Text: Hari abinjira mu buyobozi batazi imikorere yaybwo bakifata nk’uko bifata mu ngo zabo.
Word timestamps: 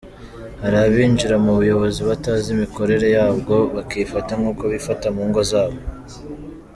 Hari 0.61 0.77
abinjira 0.85 1.35
mu 1.45 1.51
buyobozi 1.59 1.99
batazi 2.09 2.47
imikorere 2.55 3.07
yaybwo 3.15 3.55
bakifata 3.75 4.31
nk’uko 4.39 4.63
bifata 4.73 5.07
mu 5.15 5.23
ngo 5.29 5.41
zabo. 5.51 5.79